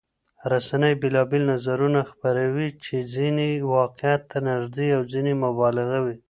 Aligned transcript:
رسنۍ 0.51 0.93
بېلابېل 1.01 1.43
نظرونه 1.53 1.99
خپروي 2.11 2.67
چې 2.83 2.95
ځینې 3.13 3.45
یې 3.53 3.67
واقعيت 3.77 4.21
ته 4.31 4.37
نږدې 4.49 4.87
او 4.97 5.01
ځینې 5.13 5.33
مبالغه 5.43 5.97
وي. 6.05 6.15